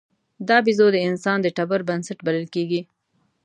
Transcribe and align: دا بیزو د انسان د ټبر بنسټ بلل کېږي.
دا 0.47 0.57
بیزو 0.65 0.87
د 0.93 0.97
انسان 1.09 1.37
د 1.41 1.47
ټبر 1.57 1.79
بنسټ 1.89 2.17
بلل 2.25 2.47
کېږي. 2.55 2.81